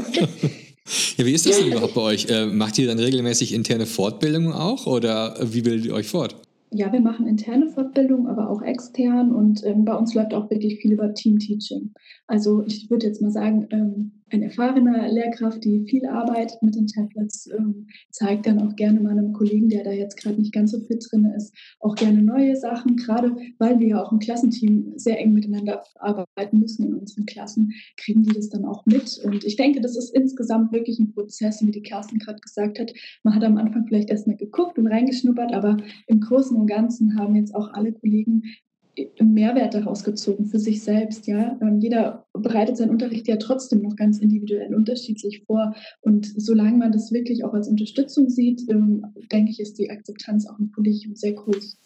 [1.17, 2.29] Ja, wie ist das denn überhaupt bei euch?
[2.29, 6.37] Äh, macht ihr dann regelmäßig interne Fortbildungen auch oder wie bildet ihr euch fort?
[6.73, 10.81] Ja, wir machen interne Fortbildungen, aber auch extern und ähm, bei uns läuft auch wirklich
[10.81, 11.95] viel über Team-Teaching.
[12.27, 16.87] Also ich würde jetzt mal sagen, ähm, eine erfahrene Lehrkraft, die viel arbeitet mit den
[16.87, 20.73] Tablets, ähm, zeigt dann auch gerne mal einem Kollegen, der da jetzt gerade nicht ganz
[20.73, 24.93] so fit drin ist, auch gerne neue Sachen, gerade weil wir ja auch im Klassenteam
[24.97, 29.21] sehr eng miteinander arbeiten müssen in unseren Klassen, kriegen die das dann auch mit.
[29.25, 32.93] Und ich denke, das ist insgesamt wirklich ein Prozess, wie die Kerstin gerade gesagt hat.
[33.23, 37.37] Man hat am Anfang vielleicht erstmal geguckt und reingeschnuppert, aber im Großen und Ganzen haben
[37.37, 38.43] jetzt auch alle Kollegen
[39.21, 41.27] Mehrwert daraus gezogen für sich selbst.
[41.27, 41.59] Ja?
[41.61, 45.75] Ähm, jeder bereitet seinen Unterricht ja trotzdem noch ganz individuell unterschiedlich vor.
[46.01, 50.47] Und solange man das wirklich auch als Unterstützung sieht, ähm, denke ich, ist die Akzeptanz
[50.47, 51.79] auch im Kollegium sehr groß.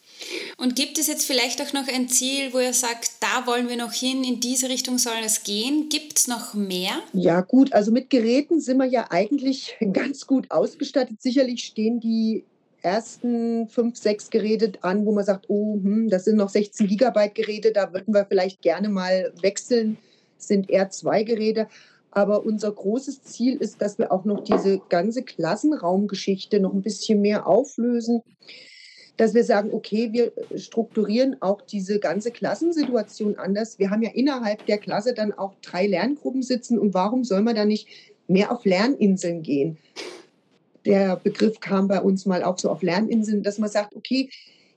[0.57, 3.77] Und gibt es jetzt vielleicht auch noch ein Ziel, wo ihr sagt, da wollen wir
[3.77, 5.88] noch hin, in diese Richtung soll es gehen?
[5.88, 6.92] Gibt es noch mehr?
[7.12, 11.23] Ja gut, also mit Geräten sind wir ja eigentlich ganz gut ausgestattet.
[11.23, 12.44] Sicherlich stehen die
[12.83, 17.35] ersten fünf, sechs Geräte an, wo man sagt, oh, hm, das sind noch 16 Gigabyte
[17.35, 19.99] Geräte, da würden wir vielleicht gerne mal wechseln,
[20.37, 21.69] das sind eher zwei Geräte.
[22.11, 27.21] Aber unser großes Ziel ist, dass wir auch noch diese ganze Klassenraumgeschichte noch ein bisschen
[27.21, 28.23] mehr auflösen,
[29.19, 33.79] dass wir sagen, okay, wir strukturieren auch diese ganze Klassensituation anders.
[33.79, 37.57] Wir haben ja innerhalb der Klasse dann auch drei Lerngruppen sitzen und warum soll man
[37.57, 37.88] da nicht
[38.29, 39.77] mehr auf Lerninseln gehen?
[40.85, 44.31] Der Begriff kam bei uns mal auch so auf Lerninseln, dass man sagt, okay,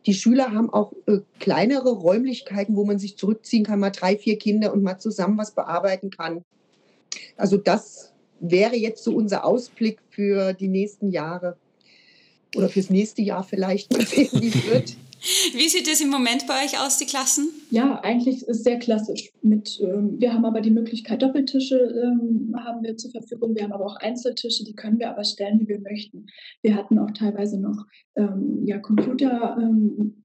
[0.05, 4.37] die Schüler haben auch äh, kleinere Räumlichkeiten, wo man sich zurückziehen kann, mal drei, vier
[4.37, 6.43] Kinder und mal zusammen was bearbeiten kann.
[7.37, 11.57] Also das wäre jetzt so unser Ausblick für die nächsten Jahre
[12.55, 13.91] oder fürs nächste Jahr vielleicht.
[13.97, 14.95] Mal sehen, wie es wird.
[15.53, 17.49] Wie sieht es im Moment bei euch aus, die Klassen?
[17.69, 19.31] Ja, eigentlich ist sehr klassisch.
[19.43, 23.55] Mit, ähm, wir haben aber die Möglichkeit, Doppeltische ähm, haben wir zur Verfügung.
[23.55, 26.25] Wir haben aber auch Einzeltische, die können wir aber stellen, wie wir möchten.
[26.63, 30.15] Wir hatten auch teilweise noch ähm, ja, Computer, ähm,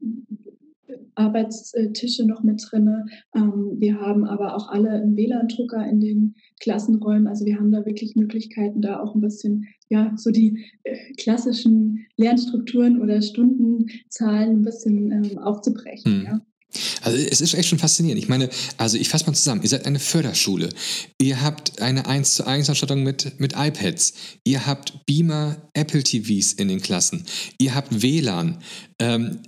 [1.14, 3.09] Arbeitstische noch mit drin.
[3.35, 7.27] Ähm, wir haben aber auch alle einen WLAN-Drucker in den Klassenräumen.
[7.27, 12.07] Also wir haben da wirklich Möglichkeiten, da auch ein bisschen ja so die äh, klassischen
[12.16, 16.20] Lernstrukturen oder Stundenzahlen ein bisschen ähm, aufzubrechen.
[16.20, 16.25] Hm.
[16.25, 16.40] Ja.
[17.03, 18.22] Also es ist echt schon faszinierend.
[18.22, 19.62] Ich meine, also ich fasse mal zusammen.
[19.62, 20.68] Ihr seid eine Förderschule.
[21.20, 24.14] Ihr habt eine 1 zu 1 Ausstattung mit, mit iPads.
[24.44, 27.25] Ihr habt Beamer Apple TVs in den Klassen.
[27.59, 28.59] Ihr habt WLAN.
[28.99, 29.38] Ähm,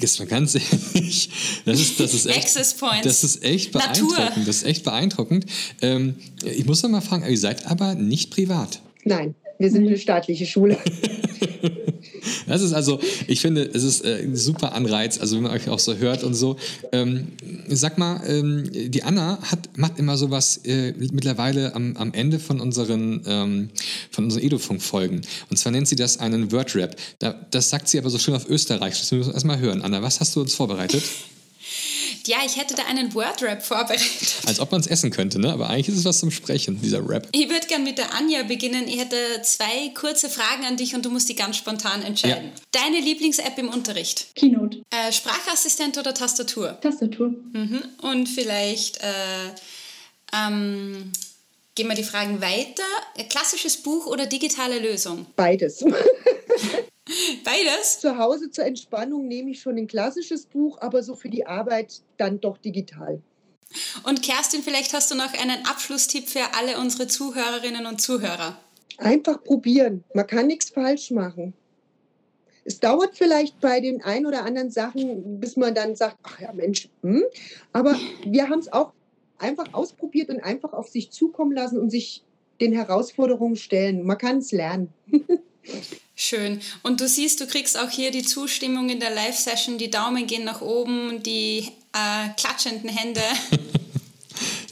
[0.00, 1.28] Jetzt mal ganz ehrlich,
[1.66, 4.18] das ist, das ist echt, das ist echt beeindruckend.
[4.18, 4.44] Natur.
[4.46, 5.46] Das ist echt beeindruckend.
[5.82, 8.80] Ähm, ich muss noch mal fragen, ihr seid aber nicht privat.
[9.04, 10.78] Nein, wir sind eine staatliche Schule.
[12.52, 15.70] Das ist also, ich finde, es ist äh, ein super Anreiz, also wenn man euch
[15.70, 16.56] auch so hört und so.
[16.92, 17.28] Ähm,
[17.68, 22.60] sag mal, ähm, die Anna hat, macht immer sowas äh, mittlerweile am, am Ende von
[22.60, 23.70] unseren, ähm,
[24.10, 25.22] von unseren Edofunk-Folgen.
[25.48, 26.94] Und zwar nennt sie das einen Wordrap.
[27.20, 28.98] Da, das sagt sie aber so schön auf Österreich.
[28.98, 29.80] Das müssen wir erstmal hören.
[29.80, 31.02] Anna, was hast du uns vorbereitet?
[32.26, 34.36] Ja, ich hätte da einen Wordrap vorbereitet.
[34.46, 35.52] Als ob man es essen könnte, ne?
[35.52, 37.28] Aber eigentlich ist es was zum Sprechen, dieser Rap.
[37.32, 38.86] Ich würde gerne mit der Anja beginnen.
[38.86, 42.52] Ich hätte zwei kurze Fragen an dich und du musst die ganz spontan entscheiden.
[42.54, 42.80] Ja.
[42.82, 44.34] Deine Lieblings-App im Unterricht?
[44.34, 44.82] Keynote.
[44.90, 46.80] Äh, Sprachassistent oder Tastatur?
[46.80, 47.28] Tastatur.
[47.52, 47.82] Mhm.
[48.02, 49.06] Und vielleicht äh,
[50.32, 51.12] ähm,
[51.74, 52.84] gehen wir die Fragen weiter.
[53.28, 55.26] Klassisches Buch oder digitale Lösung?
[55.36, 55.84] Beides.
[57.44, 58.00] Beides?
[58.00, 62.02] Zu Hause zur Entspannung nehme ich schon ein klassisches Buch, aber so für die Arbeit
[62.16, 63.20] dann doch digital.
[64.04, 68.60] Und Kerstin, vielleicht hast du noch einen Abschlusstipp für alle unsere Zuhörerinnen und Zuhörer.
[68.98, 70.04] Einfach probieren.
[70.14, 71.54] Man kann nichts falsch machen.
[72.64, 76.52] Es dauert vielleicht bei den ein oder anderen Sachen, bis man dann sagt, ach ja
[76.52, 77.24] Mensch, hm?
[77.72, 78.92] aber wir haben es auch
[79.38, 82.22] einfach ausprobiert und einfach auf sich zukommen lassen und sich
[82.60, 84.04] den Herausforderungen stellen.
[84.04, 84.92] Man kann es lernen.
[86.14, 86.60] Schön.
[86.82, 90.44] Und du siehst, du kriegst auch hier die Zustimmung in der Live-Session, die Daumen gehen
[90.44, 93.22] nach oben, die äh, klatschenden Hände.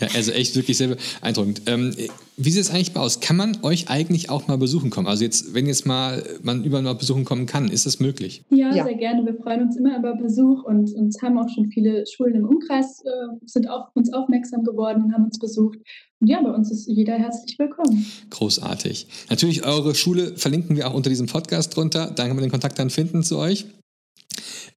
[0.00, 1.62] ja, also echt wirklich sehr beeindruckend.
[1.66, 1.94] Ähm,
[2.36, 3.20] wie sieht es eigentlich aus?
[3.20, 5.06] Kann man euch eigentlich auch mal besuchen kommen?
[5.06, 8.42] Also jetzt, wenn jetzt mal man überall mal besuchen kommen kann, ist das möglich?
[8.50, 9.24] Ja, ja, sehr gerne.
[9.26, 13.02] Wir freuen uns immer über Besuch und uns haben auch schon viele Schulen im Umkreis
[13.04, 13.10] äh,
[13.44, 15.78] sind auf uns aufmerksam geworden und haben uns besucht.
[16.20, 18.06] Und ja, bei uns ist jeder herzlich willkommen.
[18.30, 19.06] Großartig.
[19.28, 22.10] Natürlich, eure Schule verlinken wir auch unter diesem Podcast drunter.
[22.14, 23.66] Da kann man den Kontakt dann finden zu euch.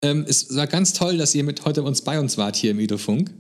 [0.02, 2.80] Ähm, es war ganz toll, dass ihr mit heute uns bei uns wart hier im
[2.80, 3.32] Idofunk.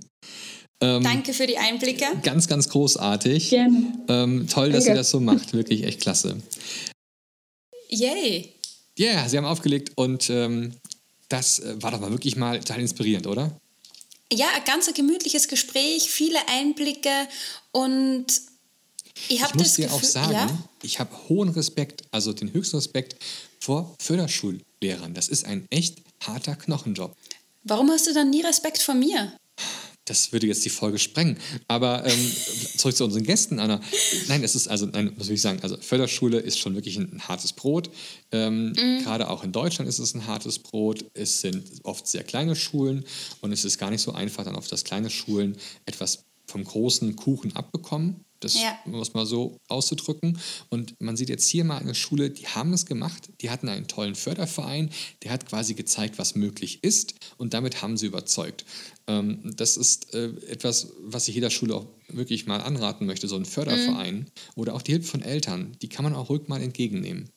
[0.83, 2.05] Ähm, Danke für die Einblicke.
[2.23, 3.49] Ganz, ganz großartig.
[3.51, 3.93] Gerne.
[4.09, 5.53] Ähm, toll, dass ihr das so macht.
[5.53, 6.37] Wirklich echt klasse.
[7.87, 8.49] Yay.
[8.97, 10.73] Ja, yeah, Sie haben aufgelegt und ähm,
[11.29, 13.51] das äh, war doch mal wirklich mal total inspirierend, oder?
[14.31, 17.09] Ja, ein ganz gemütliches Gespräch, viele Einblicke
[17.71, 18.25] und
[19.29, 20.57] ich habe das dir Gefühl, auch sagen, ja?
[20.81, 23.15] ich habe hohen Respekt, also den höchsten Respekt
[23.59, 25.13] vor Förderschullehrern.
[25.13, 27.15] Das ist ein echt harter Knochenjob.
[27.63, 29.33] Warum hast du dann nie Respekt vor mir?
[30.05, 31.37] Das würde jetzt die Folge sprengen.
[31.67, 32.31] Aber ähm,
[32.77, 33.79] zurück zu unseren Gästen, Anna.
[34.27, 35.59] Nein, es ist also, nein, was will ich sagen?
[35.61, 37.89] Also Förderschule ist schon wirklich ein, ein hartes Brot.
[38.31, 39.03] Ähm, mhm.
[39.03, 41.05] Gerade auch in Deutschland ist es ein hartes Brot.
[41.13, 43.05] Es sind oft sehr kleine Schulen
[43.41, 47.15] und es ist gar nicht so einfach, dann auf das kleine Schulen etwas vom großen
[47.15, 48.25] Kuchen abbekommen.
[48.43, 48.77] Das ja.
[48.85, 50.37] muss man so auszudrücken.
[50.69, 53.29] Und man sieht jetzt hier mal eine Schule, die haben es gemacht.
[53.41, 54.89] Die hatten einen tollen Förderverein,
[55.23, 57.15] der hat quasi gezeigt, was möglich ist.
[57.37, 58.65] Und damit haben sie überzeugt.
[59.07, 63.35] Ähm, das ist äh, etwas, was ich jeder Schule auch wirklich mal anraten möchte, so
[63.35, 64.25] ein Förderverein mhm.
[64.55, 67.29] oder auch die Hilfe von Eltern, die kann man auch ruhig mal entgegennehmen.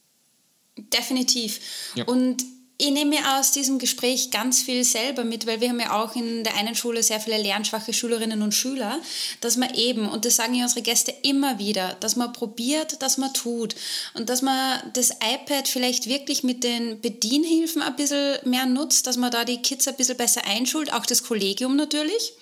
[0.77, 1.93] Definitiv.
[1.95, 2.05] Ja.
[2.05, 2.45] Und
[2.79, 6.45] ich nehme aus diesem Gespräch ganz viel selber mit, weil wir haben ja auch in
[6.45, 9.01] der einen Schule sehr viele lernschwache Schülerinnen und Schüler,
[9.41, 13.17] dass man eben, und das sagen ja unsere Gäste immer wieder, dass man probiert, dass
[13.17, 13.75] man tut
[14.13, 19.17] und dass man das iPad vielleicht wirklich mit den Bedienhilfen ein bisschen mehr nutzt, dass
[19.17, 22.35] man da die Kids ein bisschen besser einschult, auch das Kollegium natürlich.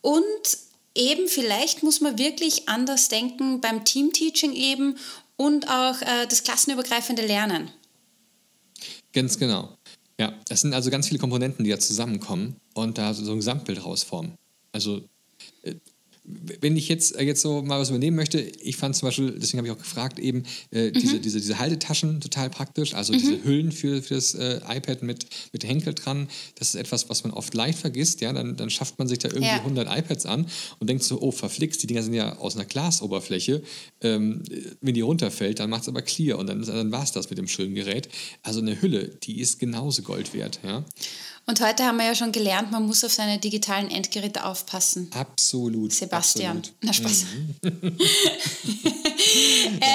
[0.00, 0.24] Und
[0.96, 4.98] eben vielleicht muss man wirklich anders denken beim Teamteaching eben
[5.36, 7.70] und auch äh, das klassenübergreifende Lernen.
[9.12, 9.76] Ganz genau.
[10.18, 13.84] Ja, es sind also ganz viele Komponenten, die da zusammenkommen und da so ein Gesamtbild
[13.84, 14.34] rausformen.
[14.72, 15.02] Also
[16.24, 19.58] wenn ich jetzt, äh, jetzt so mal was übernehmen möchte, ich fand zum Beispiel, deswegen
[19.58, 20.92] habe ich auch gefragt, eben äh, mhm.
[20.92, 23.18] diese, diese, diese Haltetaschen total praktisch, also mhm.
[23.18, 27.24] diese Hüllen für, für das äh, iPad mit, mit Henkel dran, das ist etwas, was
[27.24, 29.56] man oft leicht vergisst, ja, dann, dann schafft man sich da irgendwie ja.
[29.56, 30.46] 100 iPads an
[30.78, 33.62] und denkt so, oh, verflixt, die Dinger sind ja aus einer Glasoberfläche,
[34.00, 34.42] ähm,
[34.80, 37.38] wenn die runterfällt, dann macht es aber clear und dann, dann war es das mit
[37.38, 38.08] dem schönen Gerät.
[38.42, 40.84] Also eine Hülle, die ist genauso Gold wert, ja.
[41.44, 45.10] Und heute haben wir ja schon gelernt, man muss auf seine digitalen Endgeräte aufpassen.
[45.12, 45.92] Absolut.
[45.92, 46.58] Sebastian.
[46.58, 46.76] Absolut.
[46.82, 47.24] Na Spaß.
[47.62, 47.70] Mhm.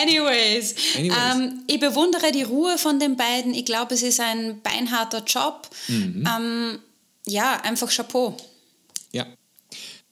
[0.04, 1.18] Anyways, Anyways.
[1.36, 3.54] Ähm, ich bewundere die Ruhe von den beiden.
[3.54, 5.70] Ich glaube, es ist ein beinharter Job.
[5.88, 6.28] Mhm.
[6.28, 6.80] Ähm,
[7.26, 8.36] ja, einfach Chapeau.
[9.14, 9.26] Ja.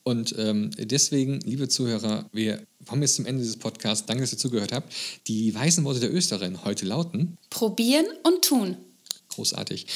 [0.04, 4.06] Und ähm, deswegen, liebe Zuhörer, wir kommen jetzt zum Ende dieses Podcasts.
[4.06, 4.94] Danke, dass ihr zugehört habt.
[5.28, 8.78] Die weisen Worte der Österreicherin heute lauten: Probieren und tun.
[9.30, 9.88] Großartig.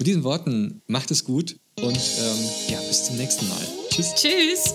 [0.00, 3.66] Mit diesen Worten macht es gut und ähm, ja, bis zum nächsten Mal.
[3.90, 4.14] Tschüss.
[4.14, 4.74] Tschüss.